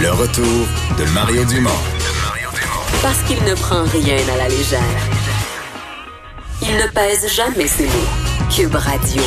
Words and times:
Le 0.00 0.10
retour 0.10 0.44
de 0.96 1.12
Mario 1.12 1.44
Dumont. 1.44 1.70
Parce 3.02 3.20
qu'il 3.22 3.42
ne 3.42 3.54
prend 3.54 3.82
rien 3.82 4.16
à 4.32 4.36
la 4.36 4.48
légère. 4.48 4.78
Il 6.62 6.76
ne 6.76 6.88
pèse 6.92 7.34
jamais 7.34 7.66
ses 7.66 7.86
mots. 7.86 7.90
Cube 8.54 8.76
Radio. 8.76 9.22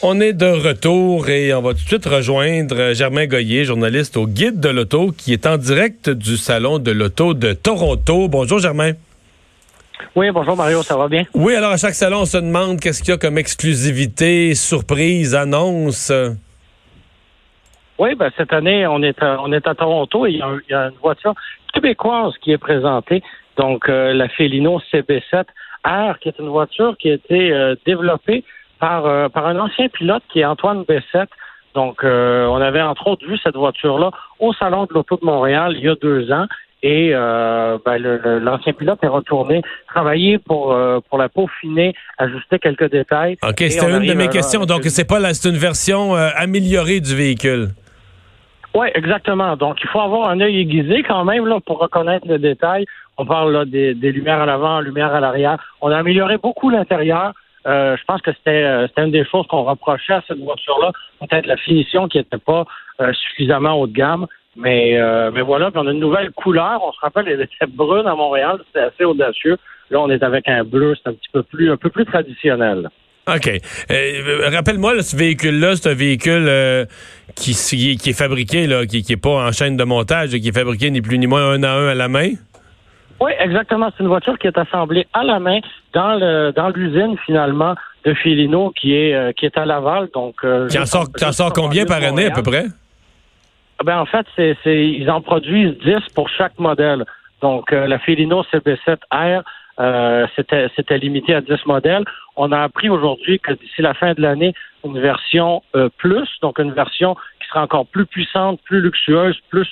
On 0.00 0.20
est 0.20 0.32
de 0.32 0.46
retour 0.46 1.28
et 1.28 1.52
on 1.54 1.60
va 1.60 1.70
tout 1.70 1.82
de 1.82 1.88
suite 1.88 2.06
rejoindre 2.06 2.92
Germain 2.92 3.26
Goyer, 3.26 3.64
journaliste 3.64 4.16
au 4.16 4.28
Guide 4.28 4.60
de 4.60 4.68
l'Auto, 4.68 5.10
qui 5.10 5.32
est 5.32 5.46
en 5.46 5.56
direct 5.56 6.08
du 6.08 6.36
Salon 6.36 6.78
de 6.78 6.92
l'Auto 6.92 7.34
de 7.34 7.54
Toronto. 7.54 8.28
Bonjour 8.28 8.60
Germain. 8.60 8.92
Oui, 10.14 10.30
bonjour 10.32 10.56
Mario, 10.56 10.84
ça 10.84 10.96
va 10.96 11.08
bien? 11.08 11.24
Oui, 11.34 11.56
alors 11.56 11.72
à 11.72 11.78
chaque 11.78 11.96
salon, 11.96 12.20
on 12.20 12.26
se 12.26 12.38
demande 12.38 12.78
qu'est-ce 12.78 13.02
qu'il 13.02 13.10
y 13.10 13.14
a 13.14 13.18
comme 13.18 13.38
exclusivité, 13.38 14.54
surprise, 14.54 15.34
annonce. 15.34 16.12
Oui, 17.98 18.14
ben 18.14 18.30
cette 18.36 18.52
année, 18.52 18.86
on 18.86 19.02
est 19.02 19.20
à, 19.22 19.40
on 19.42 19.52
est 19.52 19.66
à 19.66 19.74
Toronto 19.74 20.26
et 20.26 20.30
il 20.30 20.38
y, 20.38 20.42
a, 20.42 20.50
il 20.68 20.72
y 20.72 20.74
a 20.74 20.84
une 20.86 20.98
voiture 21.02 21.34
québécoise 21.74 22.32
qui 22.40 22.52
est 22.52 22.58
présentée, 22.58 23.22
donc 23.56 23.88
euh, 23.88 24.14
la 24.14 24.28
Felino 24.28 24.80
CB7 24.92 25.44
R, 25.84 26.18
qui 26.20 26.28
est 26.28 26.38
une 26.38 26.48
voiture 26.48 26.96
qui 26.98 27.10
a 27.10 27.14
été 27.14 27.52
euh, 27.52 27.74
développée 27.86 28.44
par, 28.78 29.06
euh, 29.06 29.28
par 29.28 29.46
un 29.46 29.58
ancien 29.58 29.88
pilote 29.88 30.22
qui 30.32 30.40
est 30.40 30.44
Antoine 30.44 30.84
Bessette. 30.86 31.30
Donc, 31.74 32.02
on 32.02 32.60
avait 32.60 32.82
entre 32.82 33.06
autres 33.06 33.24
vu 33.24 33.38
cette 33.44 33.54
voiture-là 33.54 34.10
au 34.40 34.52
Salon 34.54 34.86
de 34.86 34.94
l'Auto 34.94 35.16
de 35.16 35.24
Montréal 35.24 35.74
il 35.76 35.84
y 35.84 35.88
a 35.88 35.94
deux 35.94 36.32
ans. 36.32 36.46
Et 36.82 37.10
euh, 37.12 37.78
ben, 37.84 37.98
l'ancien 38.42 38.72
pilote 38.72 38.98
est 39.02 39.08
retourné 39.08 39.62
travailler 39.86 40.38
pour 40.38 40.76
pour 41.08 41.18
la 41.18 41.28
peaufiner, 41.28 41.94
ajuster 42.16 42.58
quelques 42.58 42.90
détails. 42.90 43.36
OK, 43.44 43.58
c'était 43.58 43.90
une 43.90 44.06
de 44.06 44.14
mes 44.14 44.28
questions. 44.28 44.64
Donc, 44.64 44.82
c'est 44.84 45.06
pas 45.06 45.20
c'est 45.34 45.48
une 45.48 45.56
version 45.56 46.14
améliorée 46.14 47.00
du 47.00 47.14
véhicule? 47.14 47.68
Oui, 48.74 48.88
exactement. 48.94 49.56
Donc, 49.56 49.78
il 49.82 49.88
faut 49.88 50.00
avoir 50.00 50.30
un 50.30 50.40
œil 50.40 50.60
aiguisé 50.60 51.02
quand 51.02 51.24
même 51.24 51.46
là, 51.46 51.58
pour 51.64 51.78
reconnaître 51.78 52.26
le 52.28 52.38
détail. 52.38 52.84
On 53.16 53.26
parle 53.26 53.52
là, 53.52 53.64
des, 53.64 53.94
des 53.94 54.12
lumières 54.12 54.40
à 54.40 54.46
l'avant, 54.46 54.80
lumières 54.80 55.14
à 55.14 55.20
l'arrière. 55.20 55.58
On 55.80 55.90
a 55.90 55.96
amélioré 55.96 56.38
beaucoup 56.38 56.70
l'intérieur. 56.70 57.32
Euh, 57.66 57.96
je 57.96 58.04
pense 58.04 58.22
que 58.22 58.30
c'était 58.32 58.86
c'était 58.86 59.04
une 59.04 59.10
des 59.10 59.24
choses 59.24 59.46
qu'on 59.48 59.64
reprochait 59.64 60.14
à 60.14 60.22
cette 60.28 60.38
voiture-là. 60.38 60.92
Peut-être 61.20 61.46
la 61.46 61.56
finition 61.56 62.08
qui 62.08 62.18
n'était 62.18 62.38
pas 62.38 62.64
euh, 63.00 63.12
suffisamment 63.12 63.72
haut 63.72 63.86
de 63.86 63.92
gamme. 63.92 64.26
Mais, 64.56 64.98
euh, 64.98 65.30
mais 65.32 65.42
voilà, 65.42 65.70
puis 65.70 65.80
on 65.80 65.86
a 65.86 65.92
une 65.92 66.00
nouvelle 66.00 66.32
couleur. 66.32 66.80
On 66.84 66.92
se 66.92 67.00
rappelle, 67.00 67.28
elle 67.28 67.40
était 67.40 67.66
brune 67.66 68.06
à 68.06 68.14
Montréal. 68.14 68.58
C'était 68.66 68.86
assez 68.86 69.04
audacieux. 69.04 69.56
Là, 69.90 70.00
on 70.00 70.10
est 70.10 70.22
avec 70.22 70.48
un 70.48 70.64
bleu. 70.64 70.94
C'est 70.96 71.10
un 71.10 71.14
petit 71.14 71.28
peu 71.32 71.42
plus, 71.42 71.70
un 71.70 71.76
peu 71.76 71.90
plus 71.90 72.04
traditionnel. 72.04 72.88
OK. 73.34 73.60
Euh, 73.90 74.48
Rappelle-moi, 74.50 75.02
ce 75.02 75.16
véhicule-là, 75.16 75.76
c'est 75.76 75.90
un 75.90 75.94
véhicule 75.94 76.46
euh, 76.48 76.84
qui, 77.34 77.52
qui, 77.52 78.10
est 78.10 78.18
fabriqué, 78.18 78.66
là, 78.66 78.86
qui 78.86 79.04
n'est 79.08 79.16
pas 79.16 79.46
en 79.46 79.52
chaîne 79.52 79.76
de 79.76 79.84
montage, 79.84 80.30
qui 80.30 80.48
est 80.48 80.56
fabriqué 80.56 80.90
ni 80.90 81.02
plus 81.02 81.18
ni 81.18 81.26
moins 81.26 81.50
un 81.50 81.62
à 81.62 81.72
un 81.72 81.88
à 81.88 81.94
la 81.94 82.08
main? 82.08 82.30
Oui, 83.20 83.32
exactement. 83.38 83.90
C'est 83.96 84.02
une 84.02 84.08
voiture 84.08 84.38
qui 84.38 84.46
est 84.46 84.56
assemblée 84.56 85.06
à 85.12 85.24
la 85.24 85.40
main 85.40 85.58
dans 85.92 86.14
le 86.14 86.52
dans 86.52 86.70
l'usine, 86.70 87.16
finalement, 87.26 87.74
de 88.04 88.14
Filino, 88.14 88.72
qui 88.80 88.94
est 88.94 89.14
euh, 89.14 89.32
qui 89.32 89.44
est 89.44 89.58
à 89.58 89.66
Laval. 89.66 90.08
Donc, 90.14 90.36
euh, 90.44 90.68
qui 90.68 90.78
en 90.78 90.86
sort, 90.86 91.12
qui 91.12 91.24
en 91.24 91.32
sort 91.32 91.52
combien 91.52 91.84
par 91.84 92.02
année, 92.02 92.26
à 92.26 92.30
peu 92.30 92.42
près? 92.42 92.66
Ben, 93.84 93.98
en 93.98 94.06
fait, 94.06 94.26
c'est, 94.36 94.56
ils 94.64 95.08
en 95.10 95.20
produisent 95.20 95.76
10 95.84 95.96
pour 96.14 96.28
chaque 96.30 96.58
modèle. 96.58 97.04
Donc, 97.42 97.70
la 97.70 98.00
Filino 98.00 98.42
CB7R, 98.52 99.42
euh, 99.80 100.26
c'était, 100.34 100.98
limité 100.98 101.34
à 101.34 101.40
10 101.40 101.66
modèles. 101.66 102.04
On 102.36 102.50
a 102.52 102.60
appris 102.60 102.88
aujourd'hui 102.88 103.38
que 103.38 103.52
d'ici 103.52 103.82
la 103.82 103.94
fin 103.94 104.14
de 104.14 104.20
l'année, 104.20 104.54
une 104.84 105.00
version 105.00 105.62
euh, 105.76 105.88
plus, 105.98 106.28
donc 106.42 106.58
une 106.58 106.72
version 106.72 107.14
qui 107.40 107.48
sera 107.48 107.62
encore 107.62 107.86
plus 107.86 108.06
puissante, 108.06 108.60
plus 108.64 108.80
luxueuse, 108.80 109.38
plus 109.50 109.68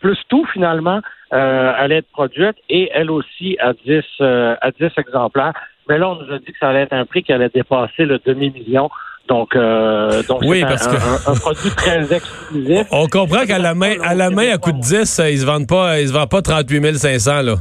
plus 0.00 0.18
tout 0.28 0.44
finalement, 0.52 1.00
euh, 1.32 1.72
allait 1.78 1.98
être 1.98 2.10
produite 2.12 2.56
et 2.68 2.90
elle 2.92 3.10
aussi 3.10 3.56
à 3.58 3.72
10 3.72 4.02
euh, 4.20 4.54
à 4.60 4.70
10 4.70 4.90
exemplaires. 4.98 5.54
Mais 5.88 5.96
là, 5.96 6.10
on 6.10 6.16
nous 6.16 6.30
a 6.30 6.38
dit 6.38 6.44
que 6.52 6.58
ça 6.60 6.68
allait 6.68 6.82
être 6.82 6.92
un 6.92 7.06
prix 7.06 7.22
qui 7.22 7.32
allait 7.32 7.48
dépasser 7.48 8.04
le 8.04 8.20
demi-million. 8.24 8.90
Donc, 9.28 9.56
euh, 9.56 10.22
donc 10.24 10.42
oui, 10.42 10.60
parce 10.60 10.86
un, 10.86 10.90
que... 10.90 10.96
un, 10.96 11.32
un, 11.32 11.36
produit 11.36 11.70
très 11.70 12.14
exclusif. 12.16 12.86
On 12.90 13.06
comprend 13.06 13.46
qu'à 13.46 13.58
la 13.58 13.74
main, 13.74 13.94
à 14.02 14.14
la 14.14 14.28
main, 14.28 14.52
à 14.52 14.58
coup 14.58 14.72
de 14.72 14.80
10, 14.80 15.22
ils 15.30 15.38
se 15.38 15.46
vendent 15.46 15.66
pas, 15.66 15.98
ils 16.00 16.08
se 16.08 16.12
vendent 16.12 16.28
pas 16.28 16.42
38 16.42 16.96
500, 16.96 17.42
là. 17.42 17.54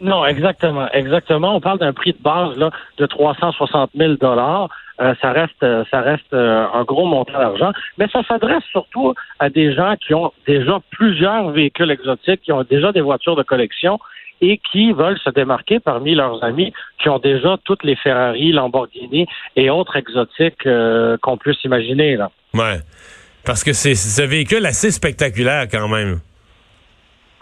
Non, 0.00 0.24
exactement, 0.24 0.88
exactement. 0.92 1.56
On 1.56 1.60
parle 1.60 1.78
d'un 1.78 1.92
prix 1.92 2.12
de 2.12 2.22
base 2.22 2.56
là 2.56 2.70
de 2.98 3.06
360 3.06 3.90
000 3.94 4.14
dollars. 4.14 4.68
Euh, 5.00 5.14
ça 5.20 5.30
reste, 5.30 5.64
ça 5.90 6.00
reste 6.00 6.32
euh, 6.32 6.66
un 6.74 6.82
gros 6.82 7.06
montant 7.06 7.38
d'argent, 7.38 7.70
mais 7.98 8.08
ça 8.12 8.22
s'adresse 8.26 8.64
surtout 8.72 9.14
à 9.38 9.48
des 9.48 9.72
gens 9.72 9.94
qui 9.96 10.12
ont 10.12 10.32
déjà 10.46 10.80
plusieurs 10.90 11.50
véhicules 11.50 11.90
exotiques, 11.92 12.42
qui 12.42 12.50
ont 12.50 12.64
déjà 12.64 12.90
des 12.90 13.00
voitures 13.00 13.36
de 13.36 13.44
collection 13.44 14.00
et 14.40 14.60
qui 14.70 14.92
veulent 14.92 15.18
se 15.18 15.30
démarquer 15.30 15.80
parmi 15.80 16.14
leurs 16.14 16.42
amis 16.44 16.72
qui 17.00 17.08
ont 17.08 17.18
déjà 17.18 17.56
toutes 17.64 17.84
les 17.84 17.96
Ferrari, 17.96 18.52
Lamborghini 18.52 19.26
et 19.56 19.70
autres 19.70 19.96
exotiques 19.96 20.66
euh, 20.66 21.16
qu'on 21.22 21.36
puisse 21.36 21.62
imaginer 21.64 22.16
là. 22.16 22.30
Ouais, 22.54 22.78
parce 23.44 23.64
que 23.64 23.72
c'est 23.72 23.94
ce 23.94 24.22
véhicule 24.22 24.64
assez 24.66 24.90
spectaculaire 24.90 25.66
quand 25.70 25.88
même. 25.88 26.20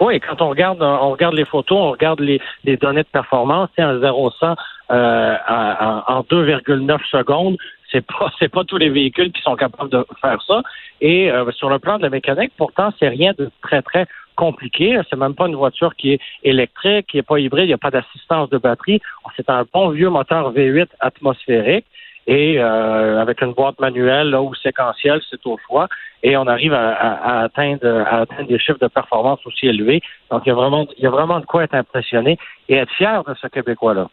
Oui, 0.00 0.20
quand 0.20 0.42
on 0.42 0.50
regarde, 0.50 0.82
on 0.82 1.10
regarde 1.10 1.34
les 1.34 1.46
photos, 1.46 1.78
on 1.78 1.90
regarde 1.92 2.20
les, 2.20 2.40
les 2.64 2.76
données 2.76 3.02
de 3.02 3.08
performance, 3.08 3.70
c'est 3.74 3.82
un 3.82 3.98
0 3.98 4.30
100 4.30 4.54
euh, 4.90 5.36
en 5.48 6.20
2,9 6.20 6.98
secondes. 7.10 7.56
C'est 7.90 8.04
pas, 8.04 8.30
c'est 8.38 8.48
pas 8.48 8.64
tous 8.64 8.76
les 8.76 8.90
véhicules 8.90 9.32
qui 9.32 9.40
sont 9.42 9.56
capables 9.56 9.90
de 9.90 10.04
faire 10.20 10.40
ça. 10.46 10.62
Et 11.00 11.30
euh, 11.30 11.50
sur 11.52 11.70
le 11.70 11.78
plan 11.78 11.96
de 11.96 12.02
la 12.02 12.10
mécanique, 12.10 12.52
pourtant, 12.56 12.92
c'est 12.98 13.08
rien 13.08 13.32
de 13.38 13.50
très 13.62 13.80
très 13.80 14.06
compliqué. 14.36 15.00
C'est 15.08 15.16
même 15.16 15.34
pas 15.34 15.46
une 15.46 15.56
voiture 15.56 15.94
qui 15.96 16.12
est 16.12 16.20
électrique, 16.42 17.06
qui 17.06 17.18
est 17.18 17.22
pas 17.22 17.38
hybride, 17.38 17.64
il 17.64 17.68
n'y 17.68 17.74
a 17.74 17.78
pas 17.78 17.90
d'assistance 17.90 18.50
de 18.50 18.58
batterie. 18.58 19.00
C'est 19.34 19.48
un 19.48 19.64
bon 19.72 19.88
vieux 19.90 20.10
moteur 20.10 20.52
V8 20.52 20.88
atmosphérique 21.00 21.86
et 22.26 22.58
euh, 22.58 23.20
avec 23.20 23.40
une 23.40 23.52
boîte 23.52 23.78
manuelle 23.78 24.30
là, 24.30 24.42
ou 24.42 24.54
séquentielle, 24.54 25.20
c'est 25.30 25.44
au 25.46 25.58
choix, 25.66 25.88
et 26.22 26.36
on 26.36 26.46
arrive 26.46 26.72
à, 26.72 26.90
à, 26.90 27.38
à, 27.38 27.44
atteindre, 27.44 27.86
à 27.86 28.22
atteindre 28.22 28.48
des 28.48 28.58
chiffres 28.58 28.78
de 28.80 28.88
performance 28.88 29.40
aussi 29.46 29.66
élevés. 29.66 30.00
Donc 30.30 30.42
il 30.44 30.48
y 30.48 30.52
a 30.52 30.54
vraiment, 30.54 30.86
il 30.96 31.04
y 31.04 31.06
a 31.06 31.10
vraiment 31.10 31.40
de 31.40 31.46
quoi 31.46 31.64
être 31.64 31.74
impressionné 31.74 32.38
et 32.68 32.76
être 32.76 32.92
fier 32.92 33.22
de 33.24 33.34
ce 33.40 33.46
Québécois-là. 33.46 34.08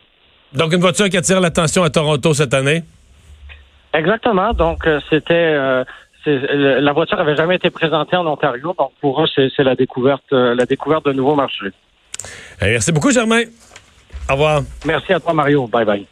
Donc 0.54 0.74
une 0.74 0.82
voiture 0.82 1.10
qui 1.10 1.18
attire 1.18 1.40
l'attention 1.40 1.84
à 1.84 1.90
Toronto 1.90 2.34
cette 2.34 2.54
année? 2.54 2.84
Exactement. 3.94 4.54
Donc 4.54 4.86
euh, 4.86 5.00
c'était 5.10 5.34
euh, 5.34 5.84
la 6.26 6.94
voiture 6.94 7.20
avait 7.20 7.36
jamais 7.36 7.56
été 7.56 7.70
présentée 7.70 8.16
en 8.16 8.26
Ontario, 8.28 8.74
donc 8.78 8.92
pour 9.02 9.22
eux 9.22 9.28
c'est 9.36 9.64
la 9.64 9.76
découverte, 9.76 10.24
euh, 10.32 10.56
la 10.56 10.66
découverte 10.66 11.06
de 11.06 11.14
nouveaux 11.14 11.36
marchés. 11.36 11.72
merci 12.62 12.92
beaucoup, 12.92 13.12
Germain. 13.12 13.44
Au 14.30 14.34
revoir. 14.34 14.62
Merci 14.86 15.12
à 15.14 15.20
toi, 15.20 15.34
Mario. 15.34 15.68
Bye 15.68 15.86
bye. 15.86 16.02